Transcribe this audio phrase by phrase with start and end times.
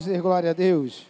[0.00, 1.08] Dizer glória a Deus.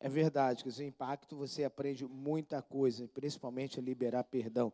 [0.00, 4.72] É verdade que esse impacto você aprende muita coisa, principalmente a liberar perdão.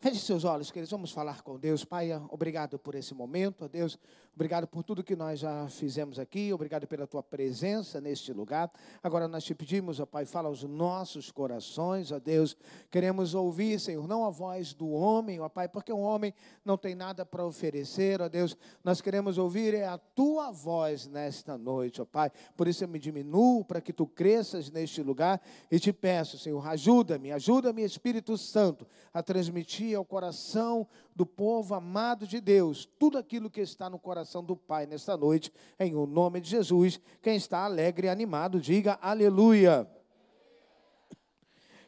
[0.00, 1.84] Feche seus olhos, queridos, vamos falar com Deus.
[1.84, 3.98] Pai, obrigado por esse momento, Deus.
[4.34, 6.52] Obrigado por tudo que nós já fizemos aqui.
[6.52, 8.68] Obrigado pela tua presença neste lugar.
[9.00, 12.56] Agora nós te pedimos, ó Pai, fala aos nossos corações, ó Deus.
[12.90, 16.34] Queremos ouvir, Senhor, não a voz do homem, ó Pai, porque o homem
[16.64, 18.56] não tem nada para oferecer, ó Deus.
[18.82, 22.32] Nós queremos ouvir é a tua voz nesta noite, ó Pai.
[22.56, 26.66] Por isso eu me diminuo para que tu cresças neste lugar e te peço, Senhor,
[26.66, 33.50] ajuda-me, ajuda-me, Espírito Santo, a transmitir ao coração do povo amado de Deus tudo aquilo
[33.50, 37.00] que está no coração do Pai nesta noite, em o nome de Jesus.
[37.22, 39.88] Quem está alegre e animado, diga aleluia.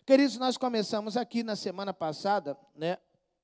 [0.05, 2.99] Queridos, nós começamos aqui na semana passada, né?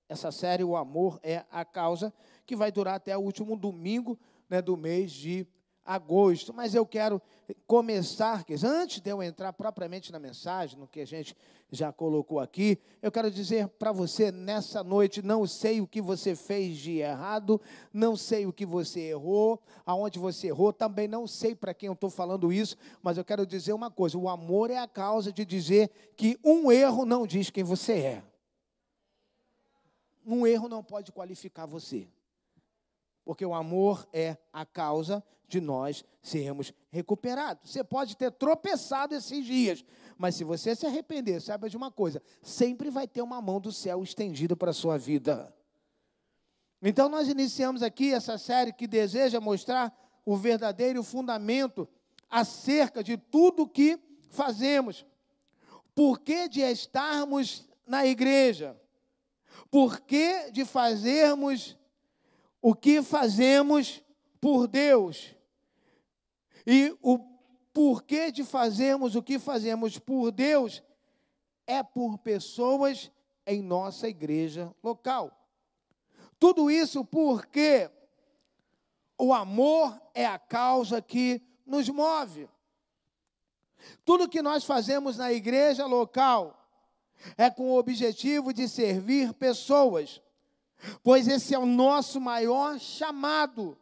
[0.09, 2.13] Essa série, O Amor é a Causa,
[2.45, 4.19] que vai durar até o último domingo
[4.49, 5.47] né, do mês de
[5.85, 6.53] agosto.
[6.53, 7.21] Mas eu quero
[7.67, 11.37] começar, antes de eu entrar propriamente na mensagem, no que a gente
[11.71, 16.35] já colocou aqui, eu quero dizer para você nessa noite: não sei o que você
[16.35, 17.61] fez de errado,
[17.93, 21.95] não sei o que você errou, aonde você errou, também não sei para quem eu
[21.95, 25.45] estou falando isso, mas eu quero dizer uma coisa: o amor é a causa de
[25.45, 28.23] dizer que um erro não diz quem você é.
[30.25, 32.07] Um erro não pode qualificar você
[33.25, 37.71] porque o amor é a causa de nós sermos recuperados.
[37.71, 39.85] Você pode ter tropeçado esses dias,
[40.17, 43.71] mas se você se arrepender, saiba de uma coisa: sempre vai ter uma mão do
[43.71, 45.55] céu estendida para a sua vida.
[46.81, 51.89] Então, nós iniciamos aqui essa série que deseja mostrar o verdadeiro fundamento
[52.29, 55.07] acerca de tudo que fazemos.
[55.95, 58.77] Por que de estarmos na igreja?
[59.71, 61.77] Por que de fazermos
[62.63, 64.01] o que fazemos
[64.41, 65.35] por Deus
[66.65, 67.19] e o
[67.73, 70.81] porquê de fazermos o que fazemos por Deus
[71.67, 73.11] é por pessoas
[73.45, 75.37] em nossa igreja local.
[76.39, 77.91] Tudo isso porque
[79.19, 82.49] o amor é a causa que nos move.
[84.05, 86.59] Tudo que nós fazemos na igreja local
[87.37, 90.21] é com o objetivo de servir pessoas
[91.03, 93.77] pois esse é o nosso maior chamado: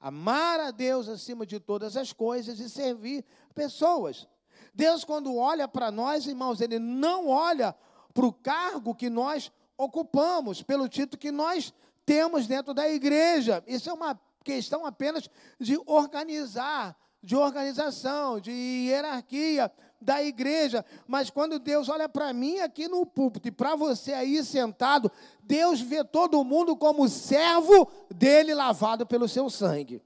[0.00, 4.28] amar a Deus acima de todas as coisas e servir pessoas.
[4.74, 7.74] Deus, quando olha para nós, irmãos, Ele não olha
[8.14, 11.72] para o cargo que nós ocupamos, pelo título que nós
[12.04, 13.62] temos dentro da igreja.
[13.66, 15.28] Isso é uma questão apenas
[15.58, 20.84] de organizar, de organização, de hierarquia da igreja.
[21.06, 25.10] Mas quando Deus olha para mim aqui no púlpito e para você aí sentado,
[25.42, 30.02] Deus vê todo mundo como servo dele lavado pelo seu sangue.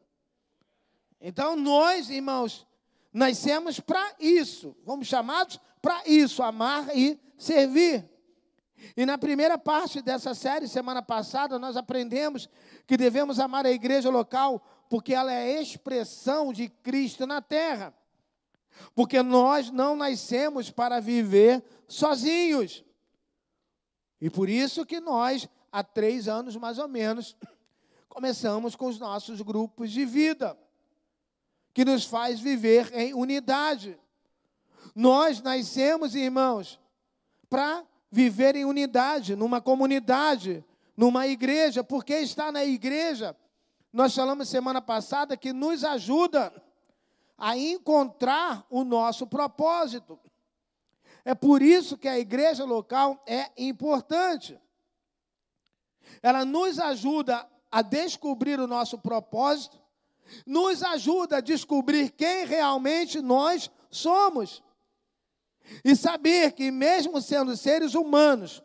[1.20, 2.66] Então nós, irmãos,
[3.12, 4.76] nascemos para isso.
[4.84, 8.08] Fomos chamados para isso, amar e servir.
[8.96, 12.48] E na primeira parte dessa série, semana passada, nós aprendemos
[12.86, 17.94] que devemos amar a igreja local porque ela é a expressão de Cristo na terra.
[18.94, 22.84] Porque nós não nascemos para viver sozinhos.
[24.20, 27.36] E por isso que nós, há três anos mais ou menos,
[28.08, 30.56] começamos com os nossos grupos de vida,
[31.74, 33.98] que nos faz viver em unidade.
[34.94, 36.78] Nós nascemos, irmãos,
[37.48, 40.64] para viver em unidade, numa comunidade,
[40.96, 43.34] numa igreja, porque estar na igreja,
[43.92, 46.52] nós falamos semana passada que nos ajuda
[47.42, 50.16] a encontrar o nosso propósito.
[51.24, 54.56] É por isso que a igreja local é importante.
[56.22, 59.76] Ela nos ajuda a descobrir o nosso propósito,
[60.46, 64.62] nos ajuda a descobrir quem realmente nós somos.
[65.84, 68.62] E saber que, mesmo sendo seres humanos,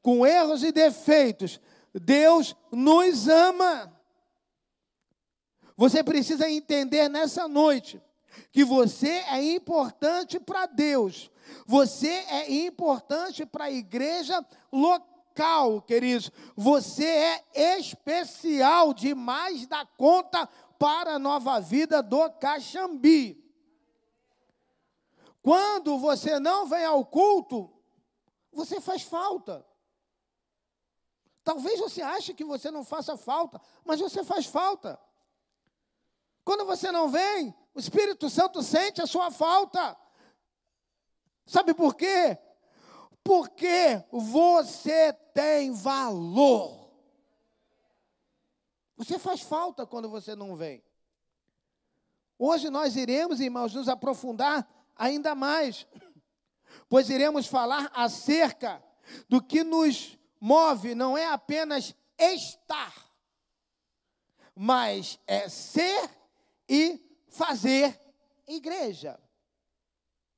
[0.00, 1.60] com erros e defeitos,
[1.92, 3.92] Deus nos ama.
[5.76, 8.00] Você precisa entender nessa noite
[8.52, 11.30] que você é importante para Deus,
[11.66, 16.30] você é importante para a igreja local, queridos.
[16.56, 20.48] Você é especial demais da conta
[20.78, 23.40] para a nova vida do Caxambi.
[25.42, 27.70] Quando você não vem ao culto,
[28.52, 29.64] você faz falta.
[31.42, 35.00] Talvez você ache que você não faça falta, mas você faz falta.
[36.44, 39.96] Quando você não vem, o Espírito Santo sente a sua falta.
[41.46, 42.38] Sabe por quê?
[43.22, 46.90] Porque você tem valor.
[48.96, 50.82] Você faz falta quando você não vem.
[52.38, 55.86] Hoje nós iremos, irmãos, nos aprofundar ainda mais,
[56.88, 58.82] pois iremos falar acerca
[59.28, 62.94] do que nos move, não é apenas estar,
[64.54, 66.08] mas é ser
[66.70, 67.98] e fazer
[68.46, 69.18] igreja.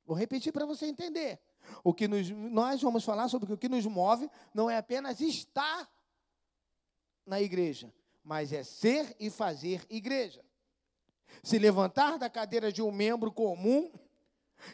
[0.03, 1.39] Vou repetir para você entender.
[1.83, 5.87] O que nos, nós vamos falar sobre o que nos move não é apenas estar
[7.25, 7.93] na igreja,
[8.23, 10.43] mas é ser e fazer igreja.
[11.43, 13.91] Se levantar da cadeira de um membro comum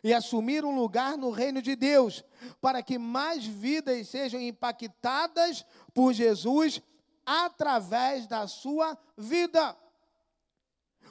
[0.04, 2.24] e assumir um lugar no reino de Deus,
[2.62, 6.82] para que mais vidas sejam impactadas por Jesus
[7.26, 9.76] através da sua vida.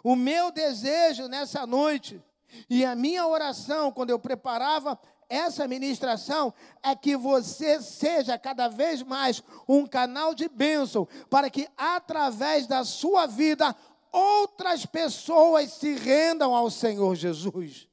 [0.03, 2.23] O meu desejo nessa noite
[2.69, 4.99] e a minha oração, quando eu preparava
[5.29, 11.69] essa ministração, é que você seja cada vez mais um canal de bênção, para que
[11.77, 13.77] através da sua vida
[14.11, 17.87] outras pessoas se rendam ao Senhor Jesus.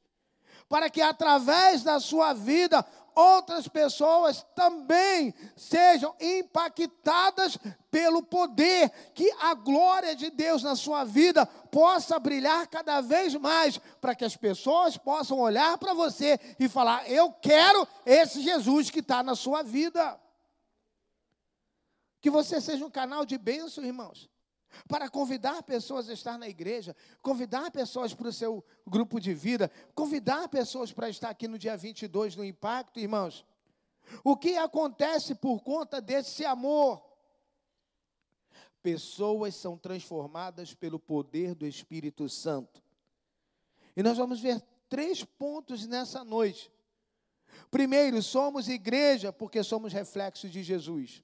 [0.70, 2.86] Para que através da sua vida
[3.16, 7.58] outras pessoas também sejam impactadas
[7.90, 13.80] pelo poder, que a glória de Deus na sua vida possa brilhar cada vez mais,
[14.02, 19.00] para que as pessoas possam olhar para você e falar: Eu quero esse Jesus que
[19.00, 20.20] está na sua vida.
[22.22, 24.30] Que você seja um canal de bênção, irmãos
[24.88, 29.72] para convidar pessoas a estar na igreja, convidar pessoas para o seu grupo de vida,
[29.94, 33.46] convidar pessoas para estar aqui no dia 22 no Impacto, irmãos.
[34.24, 37.04] O que acontece por conta desse amor?
[38.82, 42.84] Pessoas são transformadas pelo poder do Espírito Santo.
[43.96, 46.72] E nós vamos ver três pontos nessa noite.
[47.72, 51.24] Primeiro, somos igreja porque somos reflexo de Jesus.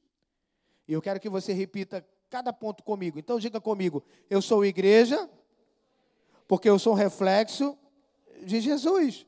[0.87, 3.19] E eu quero que você repita cada ponto comigo.
[3.19, 5.29] Então diga comigo: eu sou igreja,
[6.47, 7.77] porque eu sou reflexo
[8.43, 9.27] de Jesus.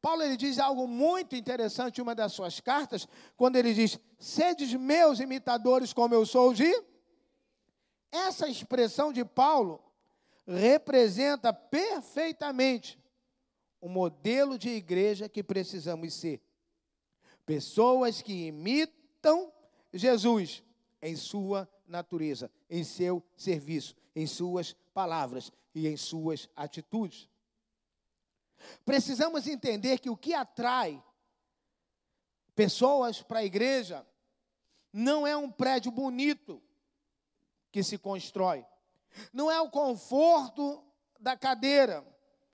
[0.00, 4.72] Paulo ele diz algo muito interessante em uma das suas cartas, quando ele diz: "Sedes
[4.72, 6.72] meus imitadores como eu sou de".
[8.10, 9.80] Essa expressão de Paulo
[10.46, 12.98] representa perfeitamente
[13.80, 16.40] o modelo de igreja que precisamos ser.
[17.44, 19.52] Pessoas que imitam
[19.92, 20.64] Jesus
[21.02, 27.28] em sua natureza, em seu serviço, em suas palavras e em suas atitudes.
[28.84, 31.02] Precisamos entender que o que atrai
[32.54, 34.06] pessoas para a igreja
[34.92, 36.62] não é um prédio bonito
[37.72, 38.66] que se constrói,
[39.32, 40.84] não é o conforto
[41.18, 42.04] da cadeira,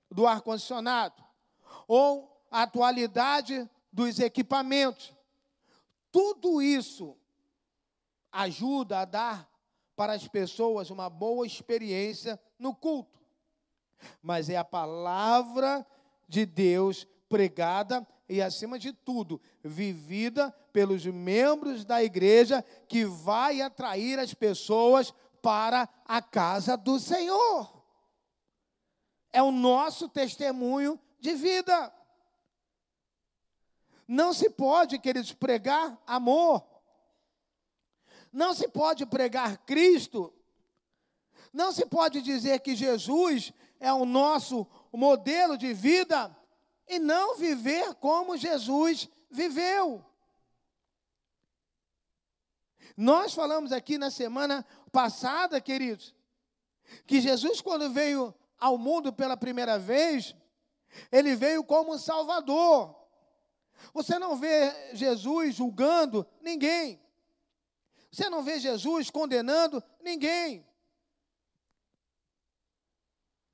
[0.09, 1.23] do ar-condicionado,
[1.87, 5.13] ou a atualidade dos equipamentos.
[6.11, 7.16] Tudo isso
[8.31, 9.49] ajuda a dar
[9.95, 13.19] para as pessoas uma boa experiência no culto.
[14.21, 15.85] Mas é a palavra
[16.27, 24.19] de Deus pregada e, acima de tudo, vivida pelos membros da igreja que vai atrair
[24.19, 27.83] as pessoas para a casa do Senhor.
[29.31, 31.93] É o nosso testemunho de vida.
[34.07, 36.76] Não se pode, queridos, pregar amor
[38.37, 40.31] não se pode pregar Cristo,
[41.51, 46.37] não se pode dizer que Jesus é o nosso modelo de vida
[46.87, 50.05] e não viver como Jesus viveu.
[52.95, 56.13] Nós falamos aqui na semana passada, queridos,
[57.07, 60.35] que Jesus, quando veio ao mundo pela primeira vez,
[61.11, 62.95] ele veio como Salvador.
[63.95, 67.06] Você não vê Jesus julgando ninguém.
[68.11, 70.65] Você não vê Jesus condenando ninguém.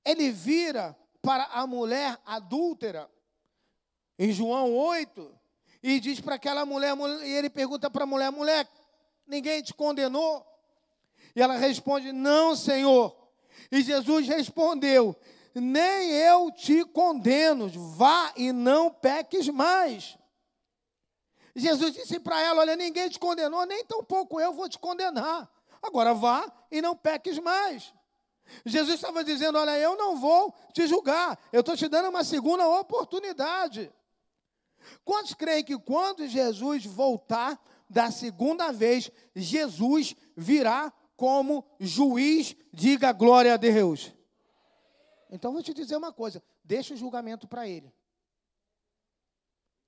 [0.06, 3.10] Ele vira para a mulher adúltera,
[4.20, 5.40] em João 8,
[5.82, 8.68] e diz para aquela mulher, e ele pergunta para a mulher: mulher,
[9.26, 10.46] ninguém te condenou?
[11.36, 13.18] E ela responde: Não, Senhor.
[13.72, 15.16] E Jesus respondeu:
[15.56, 20.18] Nem eu te condeno, vá e não peques mais.
[21.56, 25.50] Jesus disse para ela: Olha, ninguém te condenou, nem tampouco eu vou te condenar.
[25.82, 27.94] Agora vá e não peques mais.
[28.66, 32.68] Jesus estava dizendo: Olha, eu não vou te julgar, eu estou te dando uma segunda
[32.68, 33.92] oportunidade.
[35.06, 42.56] Quantos creem que quando Jesus voltar da segunda vez, Jesus virá como juiz?
[42.72, 44.14] Diga glória a Deus.
[45.30, 47.94] Então vou te dizer uma coisa: deixa o julgamento para ele.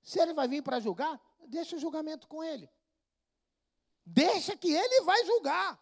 [0.02, 2.70] Se ele vai vir para julgar, deixa o julgamento com ele.
[4.04, 5.80] Deixa que ele vai julgar.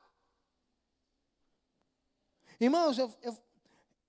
[2.61, 3.37] Irmãos, eu, eu,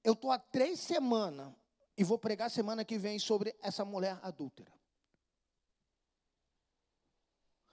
[0.03, 1.51] Eu estou há três semanas
[1.97, 4.71] e vou pregar semana que vem sobre essa mulher adúltera.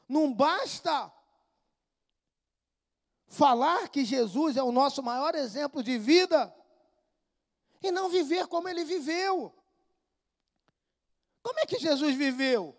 [0.09, 1.13] Não basta
[3.29, 6.55] falar que Jesus é o nosso maior exemplo de vida
[7.83, 9.55] e não viver como ele viveu.
[11.43, 12.75] Como é que Jesus viveu?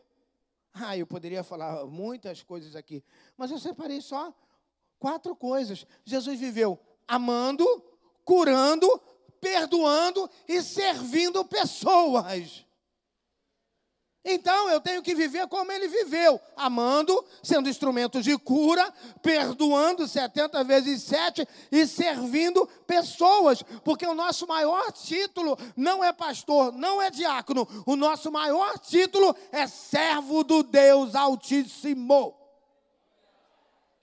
[0.86, 3.04] Ah, eu poderia falar muitas coisas aqui,
[3.38, 4.34] mas eu separei só
[4.98, 5.86] quatro coisas.
[6.04, 7.66] Jesus viveu amando,
[8.26, 8.88] curando,
[9.40, 12.66] perdoando e servindo pessoas.
[14.26, 20.64] Então eu tenho que viver como ele viveu, amando, sendo instrumento de cura, perdoando 70
[20.64, 27.12] vezes 7 e servindo pessoas, porque o nosso maior título não é pastor, não é
[27.12, 32.34] diácono, o nosso maior título é servo do Deus Altíssimo.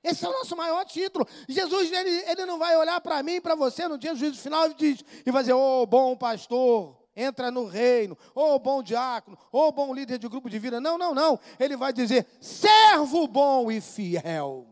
[0.04, 1.26] Esse é o nosso maior título.
[1.48, 4.40] Jesus, ele, ele não vai olhar para mim e para você no dia do juízo
[4.40, 9.36] final e, diz, e vai dizer: oh, bom pastor, entra no reino, oh, bom diácono,
[9.52, 10.80] oh, bom líder de grupo de vida.
[10.80, 11.38] Não, não, não.
[11.58, 14.66] Ele vai dizer: servo bom e fiel.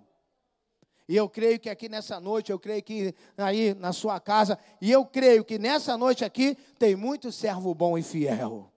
[1.08, 4.90] E eu creio que aqui nessa noite, eu creio que aí na sua casa, e
[4.90, 8.70] eu creio que nessa noite aqui tem muito servo bom e fiel.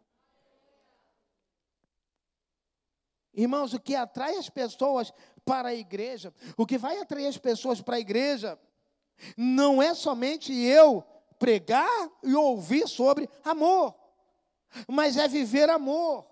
[3.34, 5.12] Irmãos, o que atrai as pessoas
[5.44, 8.58] para a igreja, o que vai atrair as pessoas para a igreja,
[9.36, 11.06] não é somente eu
[11.42, 11.90] pregar
[12.22, 13.96] e ouvir sobre amor,
[14.88, 16.30] mas é viver amor,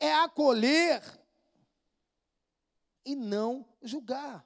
[0.00, 1.00] é acolher
[3.04, 4.44] e não julgar,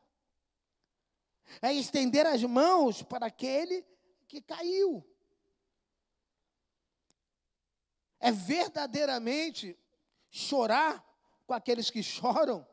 [1.62, 3.83] é estender as mãos para aquele
[4.27, 5.03] que caiu,
[8.21, 9.75] é verdadeiramente
[10.31, 11.03] chorar
[11.47, 12.69] com aqueles que choram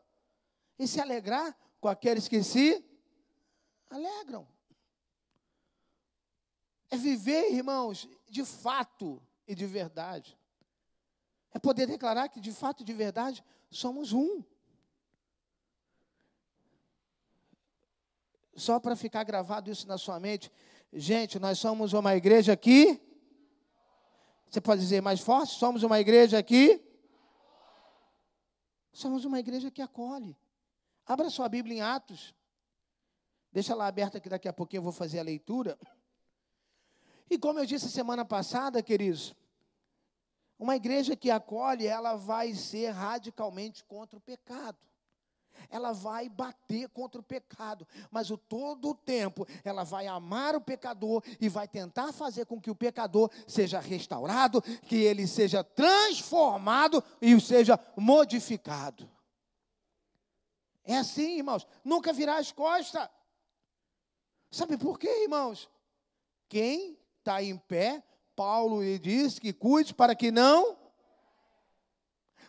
[0.78, 2.84] e se alegrar com aqueles que se
[3.90, 4.55] alegram.
[6.90, 10.38] É viver, irmãos, de fato e de verdade.
[11.54, 14.44] É poder declarar que de fato e de verdade somos um.
[18.56, 20.52] Só para ficar gravado isso na sua mente,
[20.94, 23.02] gente, nós somos uma igreja aqui.
[24.50, 25.54] Você pode dizer mais forte?
[25.54, 26.82] Somos uma igreja aqui.
[28.94, 30.38] Somos uma igreja que acolhe.
[31.06, 32.34] Abra sua Bíblia em Atos.
[33.52, 35.78] Deixa lá aberta que daqui a pouquinho eu vou fazer a leitura.
[37.30, 39.36] E como eu disse semana passada, queridos,
[40.58, 44.78] uma igreja que acolhe, ela vai ser radicalmente contra o pecado.
[45.70, 50.62] Ela vai bater contra o pecado, mas o todo o tempo ela vai amar o
[50.62, 57.04] pecador e vai tentar fazer com que o pecador seja restaurado, que ele seja transformado
[57.22, 59.10] e seja modificado.
[60.84, 61.66] É assim, irmãos.
[61.84, 63.10] Nunca virar as costas.
[64.52, 65.70] Sabe por quê, irmãos?
[66.48, 68.04] Quem está em pé,
[68.36, 70.78] Paulo lhe diz que cuide para que não.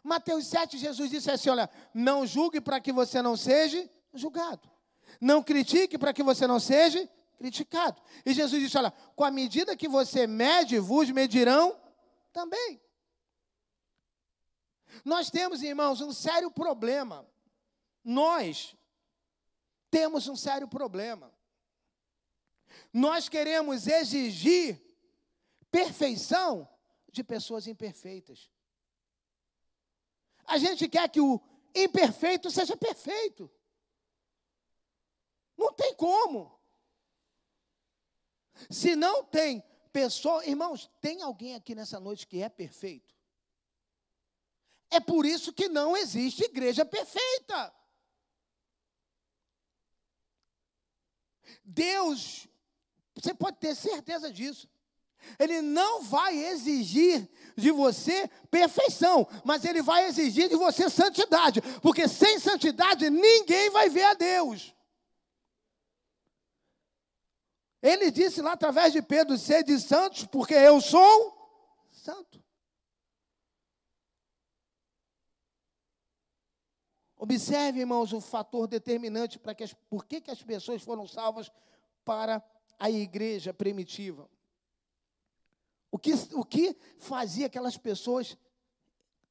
[0.02, 4.68] Mateus 7, Jesus disse assim: Olha, não julgue para que você não seja julgado.
[5.21, 8.00] Não critique para que você não seja criticado.
[8.25, 11.80] E Jesus disse: Olha, com a medida que você mede, vos medirão
[12.33, 12.80] também.
[15.04, 17.26] Nós temos, irmãos, um sério problema
[18.06, 18.76] nós
[19.90, 21.35] temos um sério problema.
[22.92, 24.80] Nós queremos exigir
[25.71, 26.68] perfeição
[27.11, 28.50] de pessoas imperfeitas.
[30.45, 31.40] A gente quer que o
[31.75, 33.50] imperfeito seja perfeito.
[35.56, 36.59] Não tem como.
[38.71, 43.14] Se não tem pessoa, irmãos, tem alguém aqui nessa noite que é perfeito?
[44.90, 47.75] É por isso que não existe igreja perfeita.
[51.64, 52.47] Deus,
[53.16, 54.68] você pode ter certeza disso.
[55.38, 62.06] Ele não vai exigir de você perfeição, mas ele vai exigir de você santidade, porque
[62.06, 64.75] sem santidade ninguém vai ver a Deus.
[67.82, 71.35] Ele disse lá através de Pedro: sede santos, porque eu sou
[71.90, 72.44] santo.
[77.16, 81.50] Observe, irmãos, o fator determinante para que as, por que, que as pessoas foram salvas
[82.04, 82.40] para
[82.78, 84.28] a igreja primitiva.
[85.90, 88.37] O que, o que fazia aquelas pessoas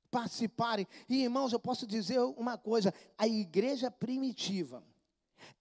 [0.10, 0.88] participarem?
[1.08, 4.84] E, irmãos, eu posso dizer uma coisa: a igreja primitiva,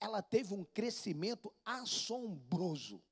[0.01, 3.03] ela teve um crescimento assombroso.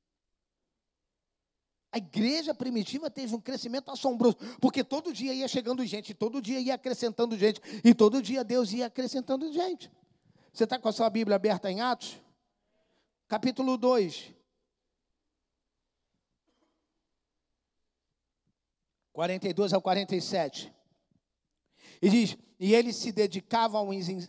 [1.90, 6.58] A igreja primitiva teve um crescimento assombroso, porque todo dia ia chegando gente, todo dia
[6.58, 9.90] ia acrescentando gente, e todo dia Deus ia acrescentando gente.
[10.50, 12.18] Você está com a sua Bíblia aberta em Atos?
[13.28, 14.32] Capítulo 2.
[19.12, 20.72] 42 ao 47.
[22.00, 23.78] E diz: E ele se dedicava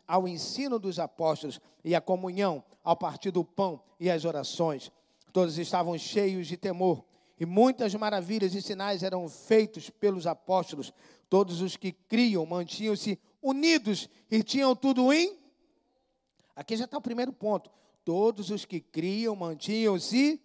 [0.07, 4.91] ao ensino dos apóstolos e à comunhão, ao partir do pão e às orações.
[5.31, 7.03] Todos estavam cheios de temor,
[7.39, 10.93] e muitas maravilhas e sinais eram feitos pelos apóstolos.
[11.29, 15.39] Todos os que criam mantinham-se unidos e tinham tudo em.
[16.55, 17.71] Aqui já está o primeiro ponto.
[18.05, 20.39] Todos os que criam mantinham-se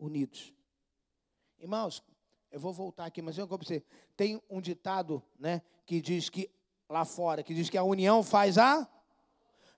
[0.00, 0.54] unidos.
[1.60, 2.02] Irmãos,
[2.52, 3.82] eu vou voltar aqui, mas eu vou você.
[4.16, 6.50] Tem um ditado, né, que diz que
[6.88, 8.86] lá fora, que diz que a união faz a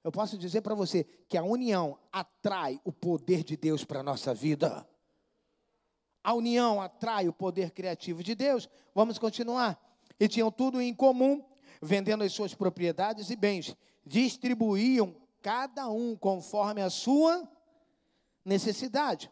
[0.03, 4.03] Eu posso dizer para você que a união atrai o poder de Deus para a
[4.03, 4.87] nossa vida.
[6.23, 8.69] A união atrai o poder criativo de Deus.
[8.95, 9.81] Vamos continuar.
[10.21, 11.43] E tinham tudo em comum,
[11.81, 17.49] vendendo as suas propriedades e bens, distribuíam cada um conforme a sua
[18.45, 19.31] necessidade.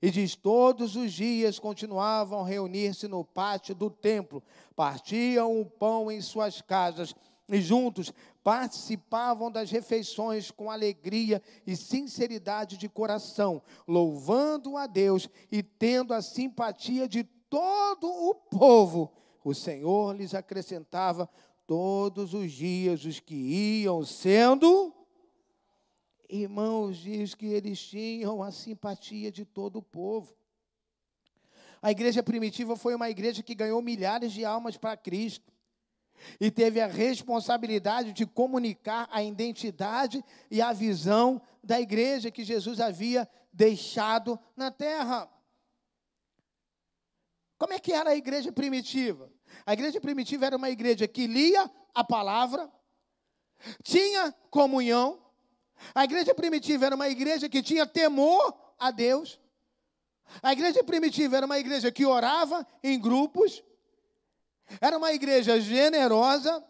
[0.00, 4.42] E diz: todos os dias continuavam a reunir-se no pátio do templo,
[4.74, 7.14] partiam o pão em suas casas
[7.48, 8.12] e juntos
[8.42, 16.22] participavam das refeições com alegria e sinceridade de coração, louvando a Deus e tendo a
[16.22, 19.12] simpatia de todo o povo.
[19.44, 21.28] O Senhor lhes acrescentava
[21.66, 23.34] todos os dias os que
[23.82, 24.92] iam sendo
[26.28, 30.36] irmãos, diz que eles tinham a simpatia de todo o povo.
[31.80, 35.52] A igreja primitiva foi uma igreja que ganhou milhares de almas para Cristo
[36.40, 42.80] e teve a responsabilidade de comunicar a identidade e a visão da igreja que Jesus
[42.80, 45.30] havia deixado na terra.
[47.58, 49.30] Como é que era a igreja primitiva?
[49.64, 52.70] A igreja primitiva era uma igreja que lia a palavra,
[53.82, 55.25] tinha comunhão,
[55.94, 59.38] a igreja primitiva era uma igreja que tinha temor a Deus.
[60.42, 63.62] A igreja primitiva era uma igreja que orava em grupos.
[64.80, 66.64] Era uma igreja generosa.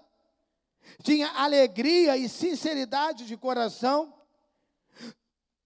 [1.02, 4.12] Tinha alegria e sinceridade de coração.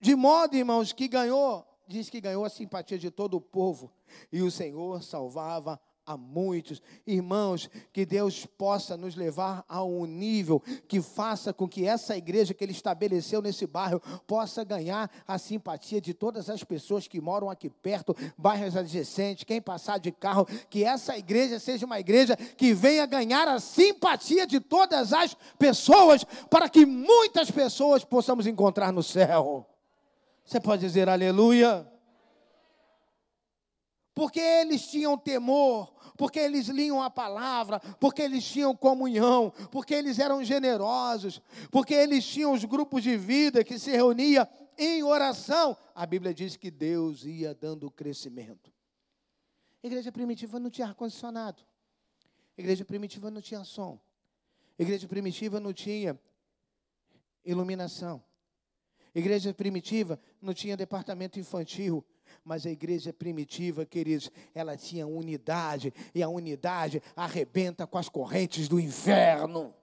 [0.00, 3.92] De modo, irmãos, que ganhou, diz que ganhou a simpatia de todo o povo.
[4.33, 6.83] E o Senhor salvava a muitos.
[7.07, 12.53] Irmãos, que Deus possa nos levar a um nível que faça com que essa igreja
[12.53, 17.49] que Ele estabeleceu nesse bairro possa ganhar a simpatia de todas as pessoas que moram
[17.49, 22.75] aqui perto, bairros adjacentes, quem passar de carro, que essa igreja seja uma igreja que
[22.75, 29.03] venha ganhar a simpatia de todas as pessoas, para que muitas pessoas possamos encontrar no
[29.03, 29.66] céu.
[30.44, 31.88] Você pode dizer aleluia?
[34.14, 40.18] Porque eles tinham temor, porque eles liam a palavra, porque eles tinham comunhão, porque eles
[40.18, 45.74] eram generosos, porque eles tinham os grupos de vida que se reunia em oração.
[45.94, 48.70] A Bíblia diz que Deus ia dando crescimento.
[49.83, 51.62] A igreja primitiva não tinha ar-condicionado.
[52.54, 53.98] Igreja primitiva não tinha som.
[54.78, 56.20] Igreja primitiva não tinha
[57.42, 58.22] iluminação.
[59.14, 62.04] Igreja primitiva não tinha departamento infantil.
[62.44, 68.68] Mas a igreja primitiva, queridos, ela tinha unidade, e a unidade arrebenta com as correntes
[68.68, 69.74] do inferno.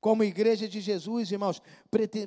[0.00, 1.60] Como igreja de Jesus, irmãos,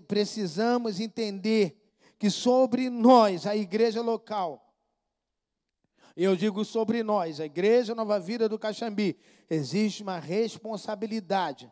[0.07, 1.79] precisamos entender
[2.19, 4.73] que sobre nós, a igreja local,
[6.15, 9.17] eu digo sobre nós, a igreja Nova Vida do Caxambi,
[9.49, 11.71] existe uma responsabilidade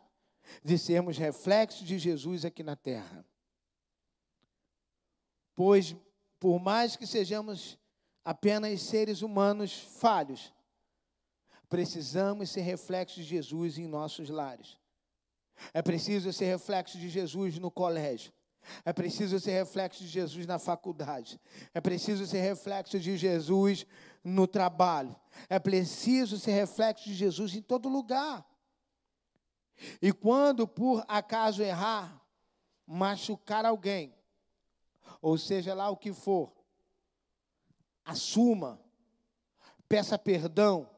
[0.64, 3.24] de sermos reflexos de Jesus aqui na terra.
[5.54, 5.94] Pois
[6.42, 7.78] por mais que sejamos
[8.24, 10.52] apenas seres humanos falhos,
[11.68, 14.76] precisamos ser reflexos de Jesus em nossos lares.
[15.72, 18.32] É preciso ser reflexo de Jesus no colégio.
[18.84, 21.40] É preciso ser reflexo de Jesus na faculdade.
[21.72, 23.86] É preciso ser reflexo de Jesus
[24.24, 25.14] no trabalho.
[25.48, 28.44] É preciso ser reflexo de Jesus em todo lugar.
[30.02, 32.20] E quando por acaso errar,
[32.84, 34.12] machucar alguém,
[35.22, 36.52] ou seja lá o que for,
[38.04, 38.82] assuma,
[39.88, 40.90] peça perdão,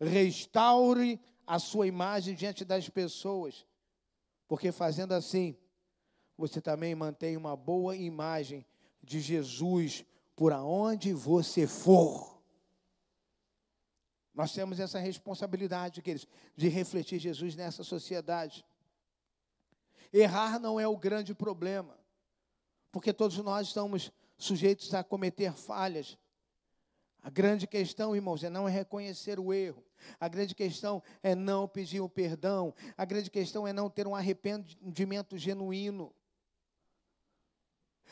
[0.00, 3.66] restaure a sua imagem diante das pessoas,
[4.46, 5.58] porque fazendo assim,
[6.38, 8.64] você também mantém uma boa imagem
[9.02, 10.04] de Jesus
[10.36, 12.32] por aonde você for.
[14.32, 18.64] Nós temos essa responsabilidade, queridos, de refletir Jesus nessa sociedade.
[20.12, 22.03] Errar não é o grande problema
[22.94, 26.16] porque todos nós estamos sujeitos a cometer falhas.
[27.20, 29.84] A grande questão, irmãos, é não reconhecer o erro.
[30.20, 32.72] A grande questão é não pedir o perdão.
[32.96, 36.14] A grande questão é não ter um arrependimento genuíno.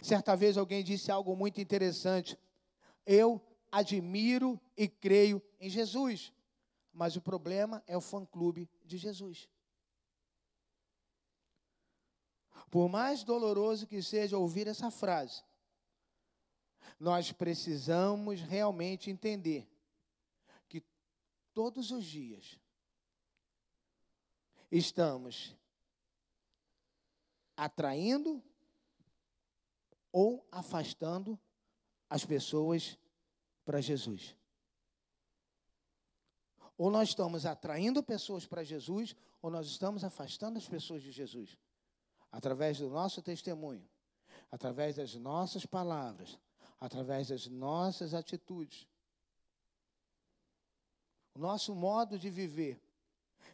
[0.03, 2.37] Certa vez alguém disse algo muito interessante.
[3.07, 3.41] Eu
[3.71, 6.33] admiro e creio em Jesus.
[6.93, 9.49] Mas o problema é o fã-clube de Jesus.
[12.73, 15.43] Por mais doloroso que seja ouvir essa frase,
[16.99, 19.71] nós precisamos realmente entender
[20.71, 20.83] que
[21.53, 22.59] todos os dias
[24.71, 25.55] estamos
[27.55, 28.43] atraindo
[30.11, 31.39] ou afastando
[32.09, 32.99] as pessoas
[33.67, 34.35] para Jesus.
[36.79, 41.59] Ou nós estamos atraindo pessoas para Jesus, ou nós estamos afastando as pessoas de Jesus.
[42.33, 43.87] Através do nosso testemunho,
[44.51, 46.39] através das nossas palavras,
[46.81, 48.89] através das nossas atitudes.
[51.35, 52.81] O nosso modo de viver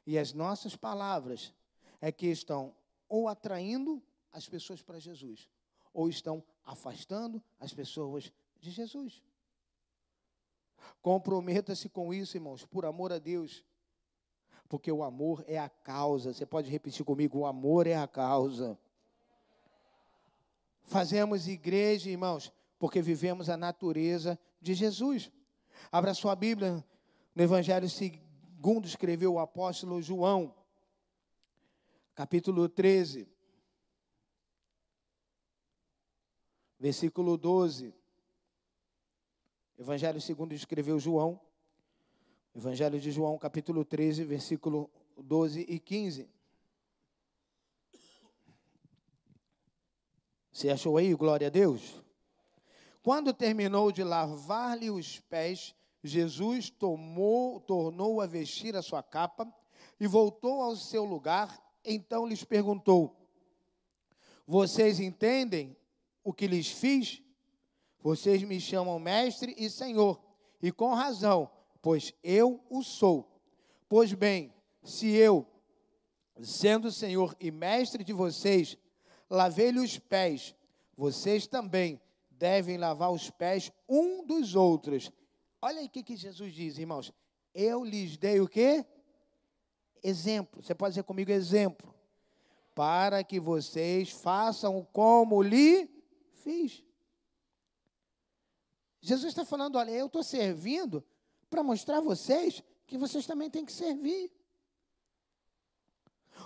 [0.07, 1.53] e as nossas palavras
[2.01, 2.75] é que estão
[3.09, 5.49] ou atraindo as pessoas para Jesus,
[5.93, 9.23] ou estão afastando as pessoas de Jesus.
[11.03, 13.64] Comprometa-se com isso, irmãos, por amor a Deus.
[14.69, 16.33] Porque o amor é a causa.
[16.33, 18.79] Você pode repetir comigo: o amor é a causa.
[20.85, 25.31] Fazemos igreja, irmãos, porque vivemos a natureza de Jesus.
[25.93, 26.85] Abra sua Bíblia
[27.35, 30.55] no Evangelho segundo escreveu o apóstolo João,
[32.15, 33.29] capítulo 13,
[36.81, 37.95] versículo 12.
[39.79, 41.41] Evangelho segundo escreveu João,
[42.59, 46.29] Evangelho de João, capítulo 13, versículo 12 e 15.
[50.51, 51.14] Você achou aí?
[51.14, 52.03] Glória a Deus.
[53.01, 59.47] Quando terminou de lavar-lhe os pés, Jesus tomou, tornou a vestir a sua capa
[60.01, 61.62] e voltou ao seu lugar.
[61.85, 63.14] Então lhes perguntou:
[64.44, 65.77] Vocês entendem
[66.25, 67.23] o que lhes fiz?
[68.01, 70.21] Vocês me chamam mestre e senhor,
[70.61, 71.49] e com razão,
[71.83, 73.41] pois eu o sou.
[73.88, 75.47] Pois bem, se eu,
[76.43, 78.77] sendo senhor e mestre de vocês,
[79.29, 80.55] lavei-lhe os pés,
[80.97, 85.11] vocês também devem lavar os pés um dos outros.
[85.61, 87.12] Olha aí o que, Jesus diz, irmãos.
[87.55, 88.85] Eu lhes dei o quê?
[90.03, 90.62] Exemplo.
[90.62, 91.95] Você pode dizer comigo exemplo.
[92.75, 95.91] Para que vocês façam como lhe
[96.35, 96.85] fiz.
[99.01, 101.05] Jesus está falando: olha, eu estou servindo
[101.49, 104.31] para mostrar a vocês que vocês também têm que servir.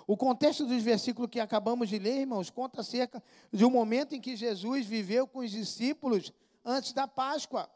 [0.06, 4.20] O contexto dos versículos que acabamos de ler, irmãos, conta acerca de um momento em
[4.20, 6.32] que Jesus viveu com os discípulos
[6.64, 7.70] antes da Páscoa.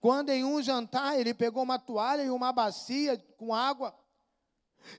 [0.00, 3.94] Quando em um jantar ele pegou uma toalha e uma bacia com água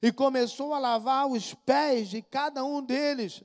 [0.02, 3.44] e começou a lavar os pés de cada um deles,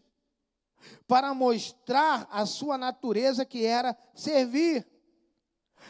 [1.07, 4.87] para mostrar a sua natureza que era servir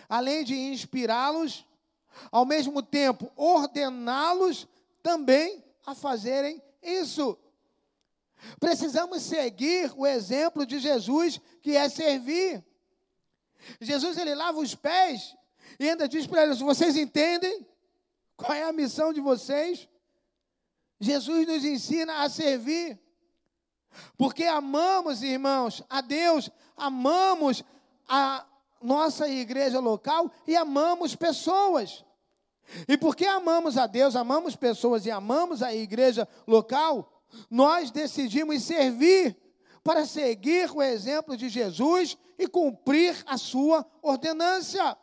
[0.08, 1.64] além de inspirá-los,
[2.30, 4.66] ao mesmo tempo ordená-los
[5.02, 7.38] também a fazerem isso.
[8.58, 12.64] Precisamos seguir o exemplo de Jesus, que é servir.
[13.80, 15.36] Jesus ele lava os pés
[15.78, 17.66] e ainda diz para eles: vocês entendem
[18.36, 19.86] qual é a missão de vocês?
[20.98, 22.98] Jesus nos ensina a servir.
[24.16, 27.64] Porque amamos, irmãos, a Deus, amamos
[28.08, 28.46] a,
[28.82, 32.04] nossa igreja local e amamos pessoas.
[32.88, 39.36] E porque amamos a Deus, amamos pessoas e amamos a igreja local, nós decidimos servir
[39.82, 44.96] para seguir o exemplo de Jesus e cumprir a sua ordenância.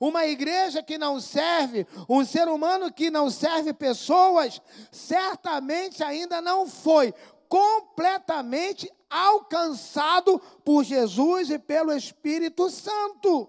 [0.00, 6.66] Uma igreja que não serve, um ser humano que não serve pessoas, certamente ainda não
[6.66, 7.14] foi
[7.48, 13.48] completamente alcançado por Jesus e pelo Espírito Santo.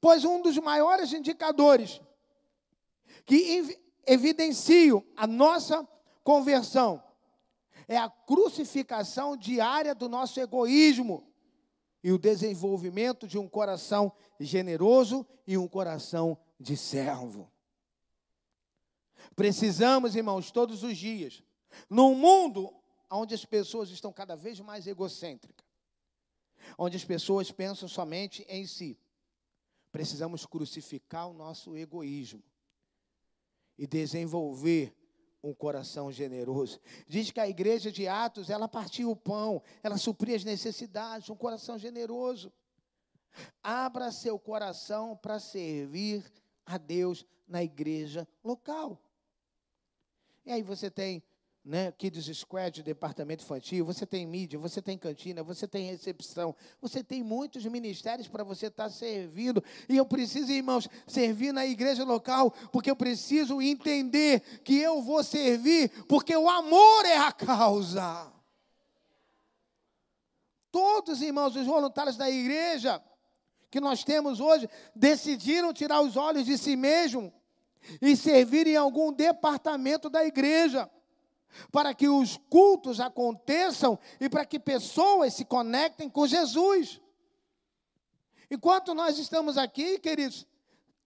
[0.00, 2.00] Pois um dos maiores indicadores
[3.24, 5.86] que evidenciam a nossa
[6.22, 7.02] conversão
[7.86, 11.26] é a crucificação diária do nosso egoísmo
[12.04, 17.50] e o desenvolvimento de um coração generoso e um coração de servo.
[19.34, 21.42] Precisamos, irmãos, todos os dias,
[21.88, 22.74] num mundo
[23.10, 25.66] onde as pessoas estão cada vez mais egocêntricas,
[26.76, 28.98] onde as pessoas pensam somente em si.
[29.90, 32.42] Precisamos crucificar o nosso egoísmo
[33.78, 34.94] e desenvolver
[35.42, 36.80] um coração generoso.
[37.06, 41.36] Diz que a igreja de Atos, ela partia o pão, ela supria as necessidades, um
[41.36, 42.52] coração generoso.
[43.62, 46.24] Abra seu coração para servir
[46.66, 49.00] a Deus na igreja local.
[50.44, 51.22] E aí você tem
[51.68, 57.04] né, Kids Squad, departamento infantil, você tem mídia, você tem cantina, você tem recepção, você
[57.04, 59.62] tem muitos ministérios para você estar tá servindo.
[59.86, 65.22] E eu preciso, irmãos, servir na igreja local, porque eu preciso entender que eu vou
[65.22, 68.32] servir, porque o amor é a causa.
[70.72, 73.02] Todos, irmãos, os voluntários da igreja
[73.70, 77.30] que nós temos hoje, decidiram tirar os olhos de si mesmo
[78.00, 80.88] e servir em algum departamento da igreja
[81.70, 87.00] para que os cultos aconteçam e para que pessoas se conectem com Jesus.
[88.50, 90.46] Enquanto nós estamos aqui, queridos,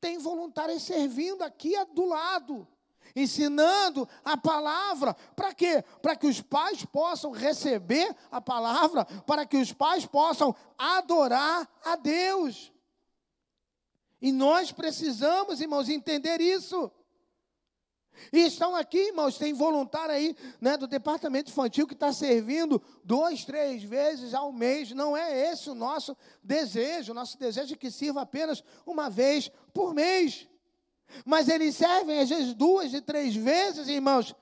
[0.00, 2.66] tem voluntários servindo aqui do lado,
[3.14, 5.14] ensinando a palavra.
[5.35, 5.85] Para quê?
[6.00, 11.96] Para que os pais possam receber a palavra, para que os pais possam adorar a
[11.96, 12.72] Deus.
[14.20, 16.90] E nós precisamos, irmãos, entender isso.
[18.33, 23.44] E estão aqui, irmãos, tem voluntário aí né, do departamento infantil que está servindo duas,
[23.44, 24.92] três vezes ao mês.
[24.92, 27.14] Não é esse o nosso desejo.
[27.14, 30.48] Nosso desejo é que sirva apenas uma vez por mês.
[31.25, 34.35] Mas eles servem às vezes duas e três vezes, irmãos.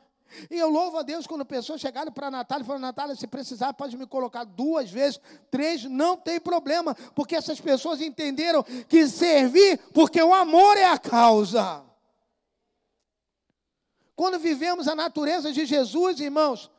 [0.51, 3.27] E eu louvo a Deus quando pessoas chegaram para a Natália e falaram: Natália, se
[3.27, 9.09] precisar, pode me colocar duas vezes, três, não tem problema, porque essas pessoas entenderam que
[9.09, 11.90] servir, porque o amor é a causa.
[14.21, 16.71] Quando vivemos a natureza de Jesus, irmãos,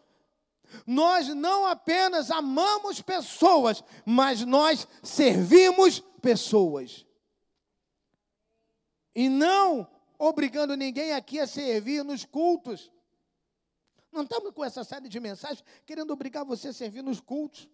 [0.86, 7.04] nós não apenas amamos pessoas, mas nós servimos pessoas.
[9.16, 12.92] E não obrigando ninguém aqui a servir nos cultos.
[14.12, 17.68] Não estamos com essa série de mensagens querendo obrigar você a servir nos cultos.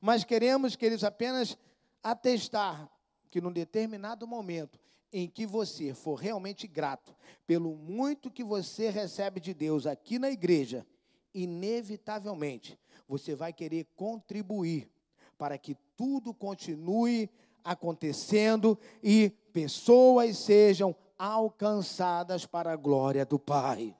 [0.00, 1.56] Mas queremos que eles apenas
[2.02, 2.90] atestar
[3.30, 4.80] que num determinado momento
[5.12, 7.14] em que você for realmente grato
[7.46, 10.86] pelo muito que você recebe de Deus aqui na igreja,
[11.34, 14.88] inevitavelmente você vai querer contribuir
[15.36, 17.28] para que tudo continue
[17.64, 23.96] acontecendo e pessoas sejam alcançadas para a glória do Pai.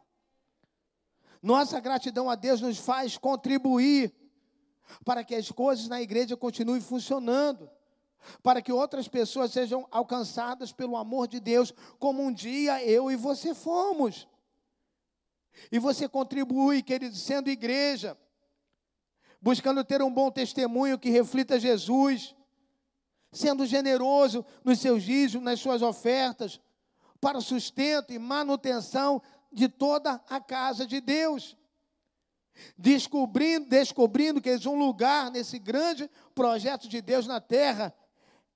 [1.42, 4.14] Nossa gratidão a Deus nos faz contribuir
[5.04, 7.70] para que as coisas na igreja continuem funcionando
[8.42, 13.16] para que outras pessoas sejam alcançadas pelo amor de Deus, como um dia eu e
[13.16, 14.28] você fomos.
[15.70, 18.16] E você contribui, querido, sendo igreja,
[19.40, 22.34] buscando ter um bom testemunho que reflita Jesus,
[23.32, 26.60] sendo generoso nos seus dízimos, nas suas ofertas,
[27.20, 29.20] para o sustento e manutenção
[29.52, 31.56] de toda a casa de Deus.
[32.76, 37.94] Descobrindo, descobrindo que eles um lugar nesse grande projeto de Deus na terra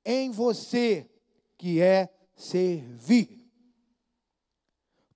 [0.05, 1.11] em você,
[1.57, 3.45] que é servir.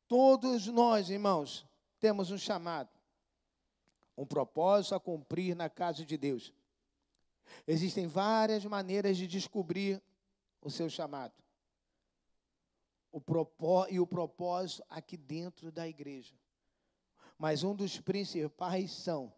[0.06, 1.66] Todos nós, irmãos,
[2.00, 2.88] temos um chamado,
[4.16, 6.54] um propósito a cumprir na casa de Deus.
[7.66, 10.02] Existem várias maneiras de descobrir
[10.60, 11.34] o seu chamado.
[13.10, 16.34] O propó e o propósito aqui dentro da igreja.
[17.38, 19.32] Mas um dos principais são: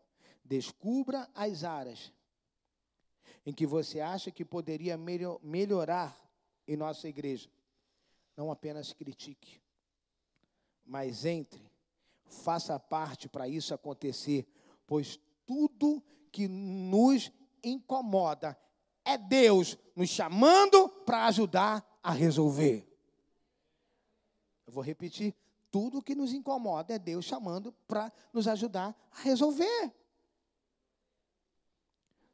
[0.45, 2.13] descubra as áreas
[3.45, 4.99] em que você acha que poderia
[5.43, 6.17] melhorar
[6.67, 7.51] em nossa igreja.
[8.37, 9.61] Não apenas critique,
[10.85, 11.71] mas entre,
[12.27, 14.47] faça parte para isso acontecer,
[14.87, 17.31] pois tudo que nos
[17.63, 18.59] incomoda
[19.05, 22.87] é Deus nos chamando para ajudar a resolver.
[24.67, 25.35] Eu vou repetir:
[25.71, 29.93] tudo que nos incomoda é Deus chamando para nos ajudar a resolver.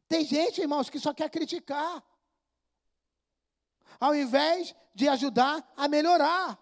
[0.09, 2.03] Tem gente, irmãos, que só quer criticar,
[3.99, 6.59] ao invés de ajudar a melhorar.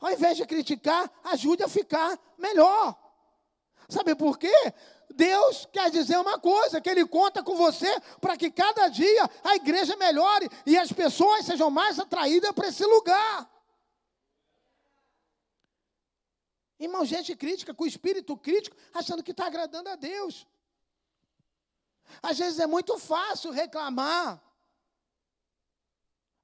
[0.00, 2.96] Ao invés de criticar, ajude a ficar melhor.
[3.88, 4.54] Sabe por quê?
[5.14, 7.88] Deus quer dizer uma coisa, que Ele conta com você
[8.20, 12.84] para que cada dia a igreja melhore e as pessoas sejam mais atraídas para esse
[12.84, 13.50] lugar.
[16.78, 20.46] Irmão, gente crítica, com espírito crítico, achando que está agradando a Deus.
[22.22, 24.42] Às vezes é muito fácil reclamar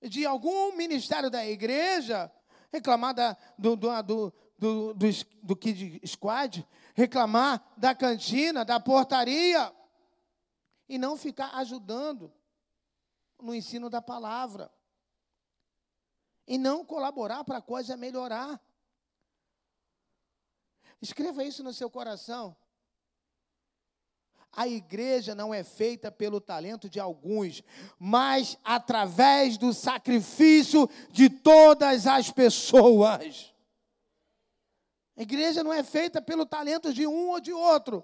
[0.03, 2.31] de algum ministério da igreja,
[2.73, 5.07] reclamar da, do, do, do, do, do,
[5.43, 9.75] do Kid Squad, reclamar da cantina, da portaria,
[10.89, 12.33] e não ficar ajudando
[13.41, 14.73] no ensino da palavra.
[16.47, 18.61] E não colaborar para a coisa melhorar.
[21.03, 22.57] Escreva isso no seu coração.
[24.57, 27.63] A igreja não é feita pelo talento de alguns,
[27.99, 33.55] mas através do sacrifício de todas as pessoas.
[35.15, 38.03] A igreja não é feita pelo talento de um ou de outro,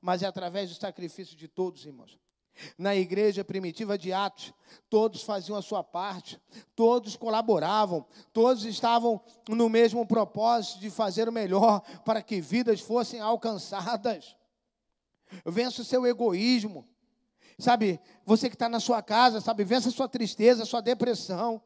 [0.00, 2.16] mas é através do sacrifício de todos, irmãos.
[2.76, 4.52] Na igreja primitiva de Atos,
[4.88, 6.40] todos faziam a sua parte,
[6.76, 13.20] todos colaboravam, todos estavam no mesmo propósito de fazer o melhor para que vidas fossem
[13.20, 14.36] alcançadas.
[15.44, 16.86] Vença o seu egoísmo,
[17.58, 18.00] sabe?
[18.24, 19.64] Você que está na sua casa, sabe?
[19.64, 21.60] Vença a sua tristeza, a sua depressão,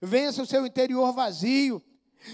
[0.00, 1.82] vença o seu interior vazio,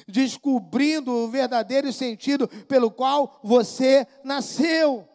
[0.07, 5.09] descobrindo o verdadeiro sentido pelo qual você nasceu.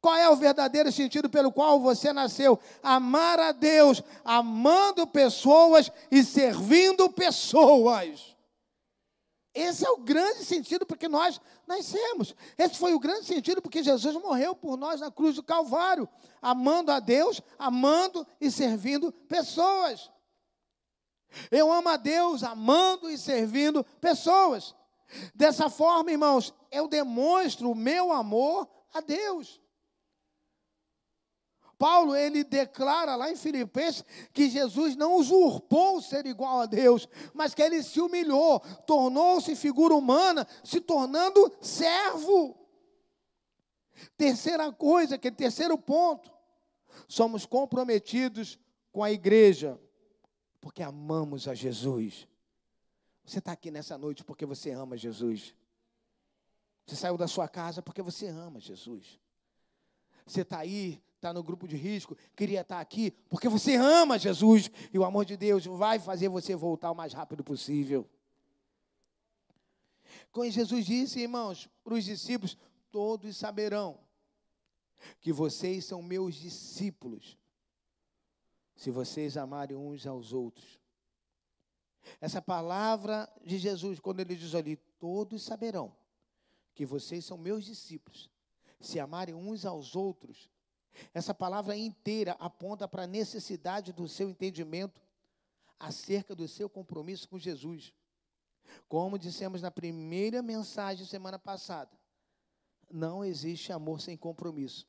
[0.00, 2.60] Qual é o verdadeiro sentido pelo qual você nasceu?
[2.82, 8.33] Amar a Deus, amando pessoas e servindo pessoas.
[9.54, 12.34] Esse é o grande sentido porque nós nascemos.
[12.58, 16.08] Esse foi o grande sentido porque Jesus morreu por nós na cruz do Calvário,
[16.42, 20.10] amando a Deus, amando e servindo pessoas.
[21.50, 24.74] Eu amo a Deus amando e servindo pessoas.
[25.34, 29.60] Dessa forma, irmãos, eu demonstro o meu amor a Deus.
[31.84, 37.52] Paulo, ele declara lá em Filipenses que Jesus não usurpou ser igual a Deus, mas
[37.52, 42.56] que ele se humilhou, tornou-se figura humana, se tornando servo.
[44.16, 46.32] Terceira coisa, que terceiro ponto,
[47.06, 48.58] somos comprometidos
[48.90, 49.78] com a igreja
[50.62, 52.26] porque amamos a Jesus.
[53.26, 55.54] Você está aqui nessa noite porque você ama Jesus.
[56.86, 59.20] Você saiu da sua casa porque você ama Jesus.
[60.26, 64.18] Você está aí, está no grupo de risco, queria estar tá aqui porque você ama
[64.18, 64.70] Jesus.
[64.92, 68.06] E o amor de Deus vai fazer você voltar o mais rápido possível.
[70.30, 72.58] Como Jesus disse, irmãos, para os discípulos,
[72.90, 73.98] todos saberão
[75.20, 77.38] que vocês são meus discípulos
[78.76, 80.78] se vocês amarem uns aos outros.
[82.20, 85.96] Essa palavra de Jesus, quando ele diz ali, todos saberão
[86.74, 88.28] que vocês são meus discípulos,
[88.78, 90.50] se amarem uns aos outros.
[91.12, 95.00] Essa palavra inteira aponta para a necessidade do seu entendimento
[95.78, 97.92] acerca do seu compromisso com Jesus.
[98.88, 101.90] Como dissemos na primeira mensagem semana passada,
[102.90, 104.86] não existe amor sem compromisso.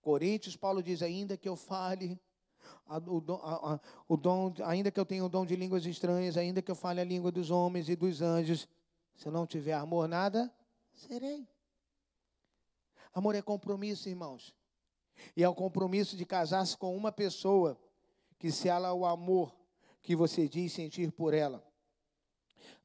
[0.00, 2.18] Coríntios, Paulo diz: ainda que eu fale,
[3.06, 6.70] o dom, o dom, ainda que eu tenha o dom de línguas estranhas, ainda que
[6.70, 8.68] eu fale a língua dos homens e dos anjos,
[9.14, 10.52] se eu não tiver amor, nada
[10.94, 11.46] serei.
[13.12, 14.54] Amor é compromisso, irmãos.
[15.36, 17.78] E é o compromisso de casar-se com uma pessoa
[18.38, 19.54] que se o amor
[20.02, 21.62] que você diz sentir por ela.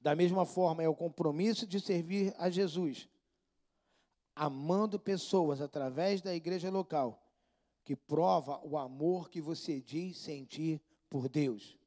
[0.02, 3.08] Da mesma forma, é o compromisso de servir a Jesus
[4.36, 7.24] amando pessoas através da igreja local,
[7.86, 11.78] que prova o amor que você diz sentir por Deus.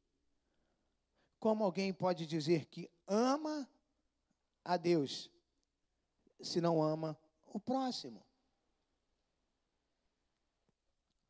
[1.38, 3.68] Como alguém pode dizer que ama
[4.64, 5.30] a Deus
[6.40, 8.24] se não ama o próximo?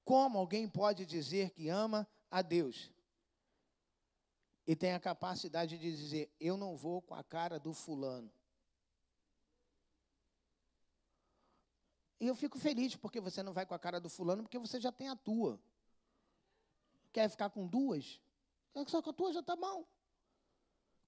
[0.08, 2.90] Como alguém pode dizer que ama a Deus
[4.66, 8.32] e tem a capacidade de dizer: Eu não vou com a cara do fulano?
[12.18, 14.80] E eu fico feliz porque você não vai com a cara do fulano, porque você
[14.80, 15.60] já tem a tua.
[17.12, 18.18] Quer ficar com duas?
[18.86, 19.86] Só com a tua já está bom.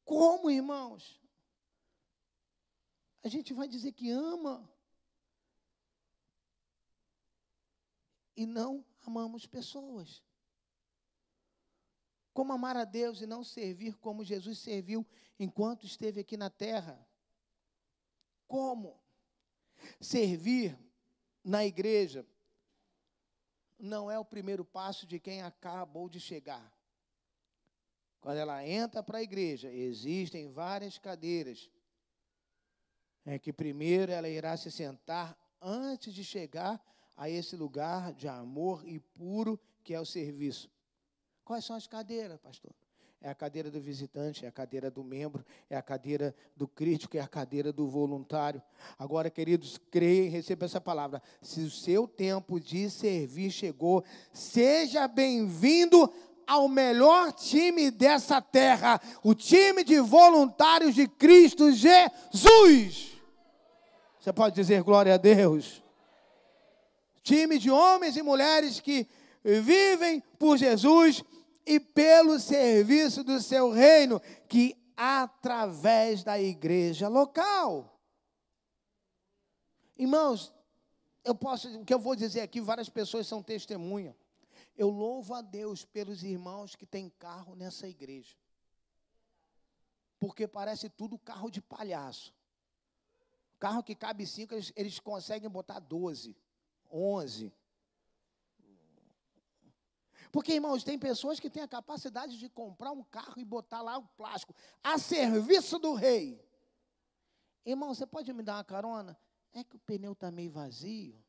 [0.04, 1.18] Como, irmãos?
[3.22, 4.70] A gente vai dizer que ama.
[8.36, 10.22] E não amamos pessoas.
[12.32, 15.06] Como amar a Deus e não servir como Jesus serviu
[15.38, 17.04] enquanto esteve aqui na terra?
[18.46, 19.00] Como?
[20.00, 20.78] Servir
[21.42, 22.26] na igreja
[23.78, 26.72] não é o primeiro passo de quem acabou de chegar.
[28.20, 31.70] Quando ela entra para a igreja, existem várias cadeiras.
[33.24, 36.82] É que primeiro ela irá se sentar antes de chegar
[37.20, 40.70] a esse lugar de amor e puro que é o serviço.
[41.44, 42.72] Quais são as cadeiras, pastor?
[43.22, 47.18] é a cadeira do visitante, é a cadeira do membro, é a cadeira do crítico,
[47.18, 48.62] é a cadeira do voluntário.
[48.98, 51.22] Agora, queridos, creia e receba essa palavra.
[51.42, 54.02] Se o seu tempo de servir chegou,
[54.32, 56.10] seja bem-vindo
[56.46, 63.10] ao melhor time dessa terra, o time de voluntários de Cristo Jesus.
[64.18, 65.82] Você pode dizer glória a Deus?
[67.22, 69.06] Time de homens e mulheres que
[69.42, 71.22] vivem por Jesus
[71.66, 77.98] e pelo serviço do seu reino, que através da igreja local.
[79.96, 80.52] Irmãos,
[81.24, 84.16] eu posso, o que eu vou dizer aqui, várias pessoas são testemunha.
[84.76, 88.34] Eu louvo a Deus pelos irmãos que têm carro nessa igreja.
[90.18, 92.34] porque parece tudo carro de palhaço.
[93.58, 96.36] Carro que cabe cinco, eles, eles conseguem botar 12,
[96.90, 97.52] 11.
[100.32, 103.98] Porque, irmãos, tem pessoas que têm a capacidade de comprar um carro e botar lá
[103.98, 106.40] o plástico a serviço do rei.
[107.64, 109.18] Irmão, você pode me dar uma carona?
[109.52, 111.20] É que o pneu está meio vazio.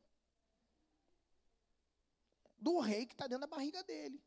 [2.56, 4.22] Do rei que está dentro da barriga dele.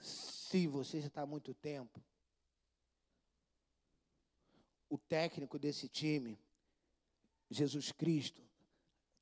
[0.00, 2.02] Se você já está há muito tempo,
[4.88, 6.38] o técnico desse time,
[7.50, 8.42] Jesus Cristo,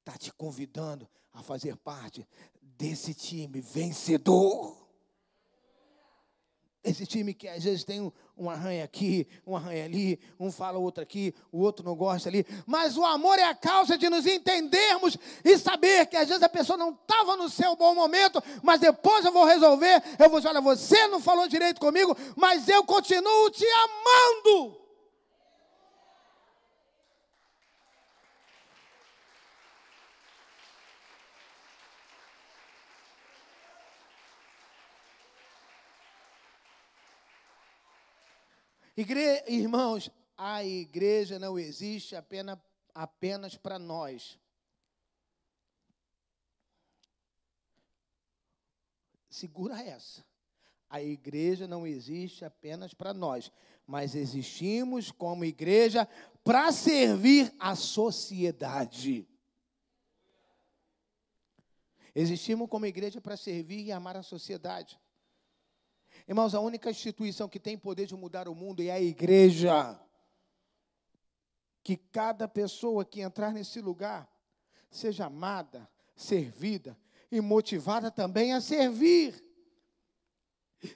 [0.00, 2.26] está te convidando a fazer parte
[2.60, 4.82] desse time vencedor.
[6.84, 10.78] Esse time que às vezes tem um, um arranha aqui, um arranha ali, um fala
[10.78, 12.44] outro aqui, o outro não gosta ali.
[12.66, 16.48] Mas o amor é a causa de nos entendermos e saber que às vezes a
[16.48, 20.02] pessoa não estava no seu bom momento, mas depois eu vou resolver.
[20.18, 24.81] Eu vou dizer: olha, você não falou direito comigo, mas eu continuo te amando.
[38.96, 39.44] Igre...
[39.48, 42.58] Irmãos, a igreja não existe apenas,
[42.94, 44.38] apenas para nós.
[49.30, 50.24] Segura essa.
[50.90, 53.50] A igreja não existe apenas para nós,
[53.86, 56.06] mas existimos como igreja
[56.44, 59.26] para servir a sociedade.
[62.14, 65.00] Existimos como igreja para servir e amar a sociedade.
[66.28, 69.98] Irmãos, a única instituição que tem poder de mudar o mundo é a igreja.
[71.82, 74.28] Que cada pessoa que entrar nesse lugar
[74.90, 76.96] seja amada, servida
[77.30, 79.42] e motivada também a servir.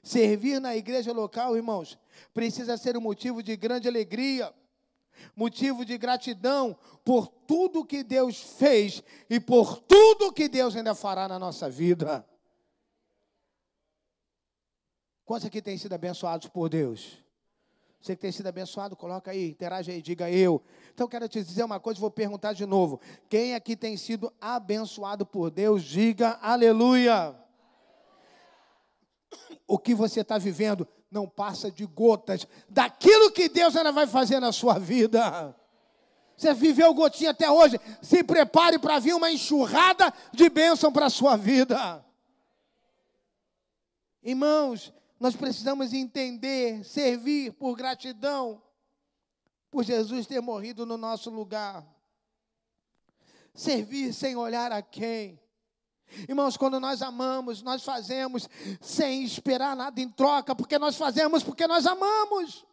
[0.02, 1.98] Servir na igreja local, irmãos,
[2.34, 4.52] precisa ser um motivo de grande alegria,
[5.34, 11.28] motivo de gratidão por tudo que Deus fez e por tudo que Deus ainda fará
[11.28, 12.26] na nossa vida.
[15.26, 17.18] Quantos aqui têm sido abençoados por Deus?
[18.00, 20.62] Você que tem sido abençoado, coloca aí, interage aí, diga eu.
[20.94, 23.00] Então, quero te dizer uma coisa, vou perguntar de novo.
[23.28, 27.34] Quem aqui tem sido abençoado por Deus, diga aleluia.
[29.66, 34.38] O que você está vivendo não passa de gotas daquilo que Deus ainda vai fazer
[34.38, 35.56] na sua vida.
[36.36, 41.10] Você viveu gotinha até hoje, se prepare para vir uma enxurrada de bênção para a
[41.10, 42.04] sua vida.
[44.22, 48.62] Irmãos, nós precisamos entender, servir por gratidão,
[49.70, 51.86] por Jesus ter morrido no nosso lugar.
[53.54, 55.40] Servir sem olhar a quem.
[56.28, 58.48] Irmãos, quando nós amamos, nós fazemos
[58.80, 62.66] sem esperar nada em troca, porque nós fazemos porque nós amamos.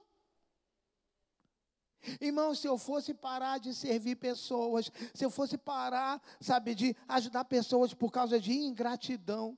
[2.20, 7.46] Irmãos, se eu fosse parar de servir pessoas, se eu fosse parar, sabe, de ajudar
[7.46, 9.58] pessoas por causa de ingratidão,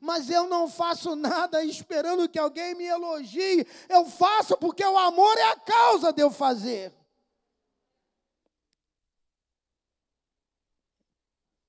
[0.00, 3.66] mas eu não faço nada esperando que alguém me elogie.
[3.88, 6.92] Eu faço porque o amor é a causa de eu fazer.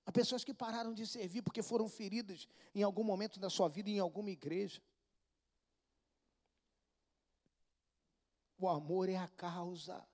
[0.06, 3.90] Há pessoas que pararam de servir porque foram feridas em algum momento da sua vida
[3.90, 4.82] em alguma igreja.
[8.58, 10.06] O amor é a causa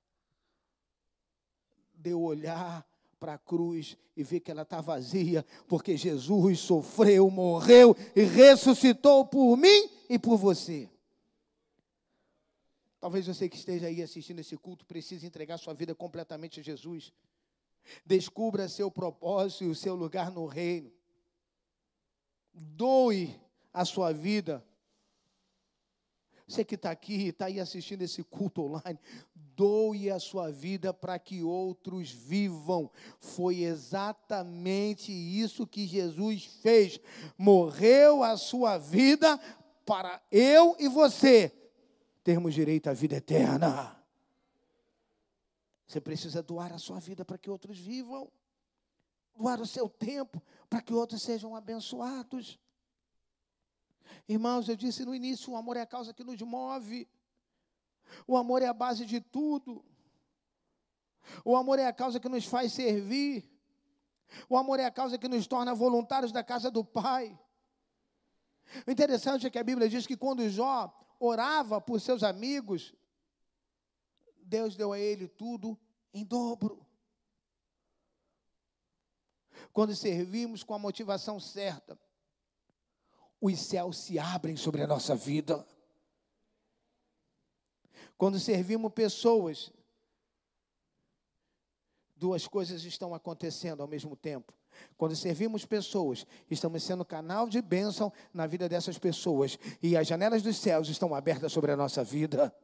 [1.93, 2.87] de eu olhar
[3.19, 9.25] para a cruz e ver que ela está vazia, porque Jesus sofreu, morreu e ressuscitou
[9.25, 10.89] por mim e por você.
[12.99, 17.13] Talvez você que esteja aí assistindo esse culto precise entregar sua vida completamente a Jesus.
[18.05, 20.91] Descubra seu propósito e o seu lugar no reino.
[22.53, 23.39] Doe
[23.71, 24.65] a sua vida.
[26.47, 28.97] Você que está aqui, está aí assistindo esse culto online,
[29.35, 32.89] doe a sua vida para que outros vivam.
[33.19, 37.01] Foi exatamente isso que Jesus fez.
[37.37, 39.37] Morreu a sua vida
[39.85, 41.51] para eu e você
[42.23, 43.97] termos direito à vida eterna.
[45.85, 48.31] Você precisa doar a sua vida para que outros vivam.
[49.35, 52.57] Doar o seu tempo para que outros sejam abençoados.
[54.27, 57.07] Irmãos, eu disse no início: o amor é a causa que nos move.
[58.25, 59.83] O amor é a base de tudo.
[61.43, 63.49] O amor é a causa que nos faz servir.
[64.49, 67.37] O amor é a causa que nos torna voluntários da casa do Pai.
[68.85, 72.93] O interessante é que a Bíblia diz que quando Jó orava por seus amigos,
[74.37, 75.77] Deus deu a ele tudo
[76.13, 76.85] em dobro.
[79.73, 81.99] Quando servimos com a motivação certa,
[83.39, 85.65] os céus se abrem sobre a nossa vida.
[88.17, 89.71] Quando servimos pessoas,
[92.15, 94.53] duas coisas estão acontecendo ao mesmo tempo.
[94.97, 99.57] Quando servimos pessoas, estamos sendo canal de bênção na vida dessas pessoas.
[99.81, 102.55] E as janelas dos céus estão abertas sobre a nossa vida.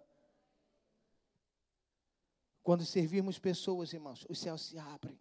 [2.64, 5.20] Quando servimos pessoas, irmãos, os céus se abrem.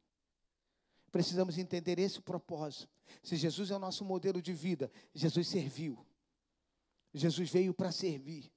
[1.13, 2.89] Precisamos entender esse propósito.
[3.23, 6.05] Se Jesus é o nosso modelo de vida, Jesus serviu.
[7.13, 8.51] Jesus veio para servir.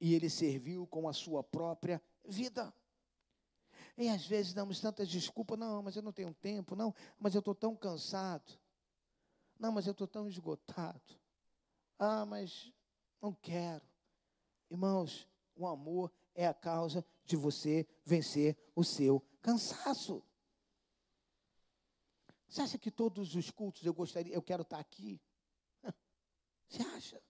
[0.00, 2.72] E ele serviu com a sua própria vida.
[3.98, 7.40] E às vezes damos tantas desculpas, não, mas eu não tenho tempo, não, mas eu
[7.40, 8.56] estou tão cansado.
[9.58, 11.18] Não, mas eu estou tão esgotado.
[11.98, 12.72] Ah, mas
[13.20, 13.82] não quero.
[14.70, 20.22] Irmãos, o amor é a causa de você vencer o seu cansaço.
[22.54, 25.20] Você acha que todos os cultos eu gostaria, eu quero estar aqui?
[26.70, 27.20] Você acha?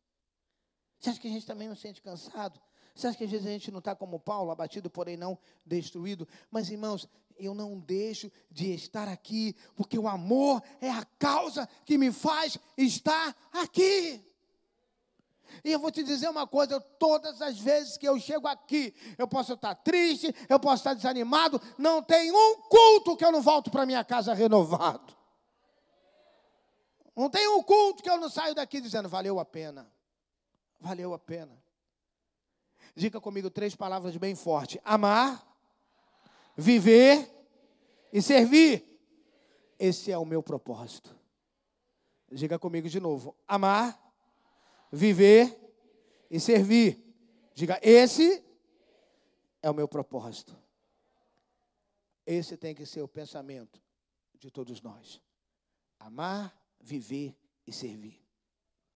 [0.98, 2.60] Você acha que a gente também não sente cansado?
[2.94, 6.28] Você acha que às vezes a gente não está como Paulo, abatido, porém não destruído?
[6.50, 7.08] Mas, irmãos,
[7.38, 12.58] eu não deixo de estar aqui, porque o amor é a causa que me faz
[12.76, 14.22] estar aqui.
[15.64, 19.26] E eu vou te dizer uma coisa: todas as vezes que eu chego aqui, eu
[19.26, 23.70] posso estar triste, eu posso estar desanimado, não tem um culto que eu não volto
[23.70, 25.14] para minha casa renovado.
[27.16, 29.88] Não tem um culto que eu não saio daqui dizendo, valeu a pena.
[30.80, 31.56] Valeu a pena.
[32.94, 35.44] Diga comigo três palavras bem fortes: amar,
[36.56, 37.28] viver
[38.12, 38.84] e servir.
[39.78, 41.14] Esse é o meu propósito.
[42.30, 44.03] Diga comigo de novo: amar,
[44.94, 45.60] viver
[46.30, 47.02] e servir.
[47.54, 48.42] Diga, esse
[49.60, 50.56] é o meu propósito.
[52.24, 53.82] Esse tem que ser o pensamento
[54.38, 55.20] de todos nós.
[55.98, 57.36] Amar, viver
[57.66, 58.23] e servir.